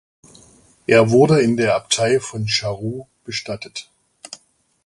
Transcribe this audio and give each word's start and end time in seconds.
Er 0.87 1.11
wurde 1.11 1.41
in 1.43 1.57
der 1.57 1.75
Abtei 1.75 2.19
von 2.19 2.47
Charroux 2.47 3.05
bestattet. 3.23 3.87